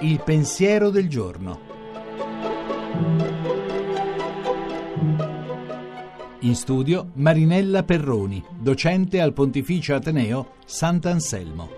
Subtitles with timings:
[0.00, 1.60] Il pensiero del giorno.
[6.40, 11.70] In studio Marinella Perroni, docente al Pontificio Ateneo Sant'Anselmo.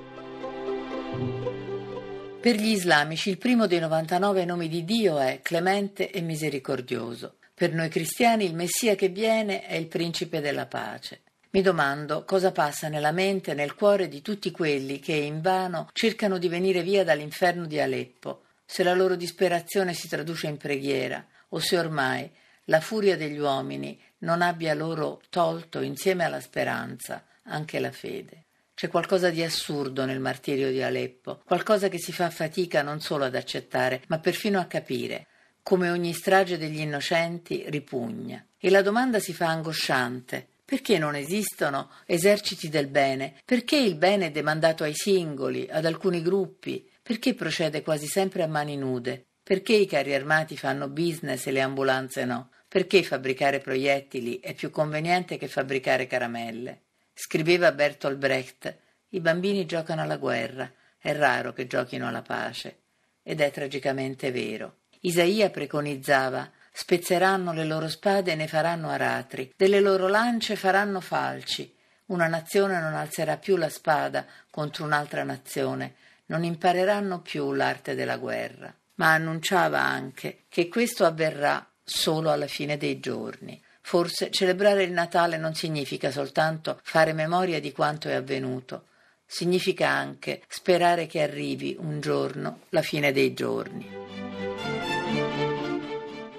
[2.40, 7.36] Per gli islamici il primo dei 99 nomi di Dio è clemente e misericordioso.
[7.54, 11.22] Per noi cristiani il Messia che viene è il principe della pace.
[11.56, 16.36] Mi domando cosa passa nella mente e nel cuore di tutti quelli che invano cercano
[16.36, 21.58] di venire via dall'inferno di Aleppo, se la loro disperazione si traduce in preghiera o
[21.58, 22.30] se ormai
[22.64, 28.44] la furia degli uomini non abbia loro tolto insieme alla speranza anche la fede.
[28.74, 33.24] C'è qualcosa di assurdo nel martirio di Aleppo, qualcosa che si fa fatica non solo
[33.24, 35.28] ad accettare, ma perfino a capire
[35.62, 38.44] come ogni strage degli innocenti, ripugna.
[38.58, 40.48] E la domanda si fa angosciante.
[40.66, 43.40] Perché non esistono eserciti del bene?
[43.44, 46.90] Perché il bene è demandato ai singoli, ad alcuni gruppi?
[47.00, 49.26] Perché procede quasi sempre a mani nude?
[49.44, 52.50] Perché i carri armati fanno business e le ambulanze no?
[52.66, 56.82] Perché fabbricare proiettili è più conveniente che fabbricare caramelle?
[57.14, 58.76] Scriveva Bertolt Brecht,
[59.10, 62.80] i bambini giocano alla guerra, è raro che giochino alla pace.
[63.22, 64.78] Ed è tragicamente vero.
[65.02, 71.74] Isaia preconizzava spezzeranno le loro spade e ne faranno aratri, delle loro lance faranno falci.
[72.06, 75.94] Una nazione non alzerà più la spada contro un'altra nazione,
[76.26, 78.72] non impareranno più l'arte della guerra.
[78.96, 83.58] Ma annunciava anche che questo avverrà solo alla fine dei giorni.
[83.80, 88.88] Forse celebrare il Natale non significa soltanto fare memoria di quanto è avvenuto,
[89.24, 95.55] significa anche sperare che arrivi un giorno la fine dei giorni.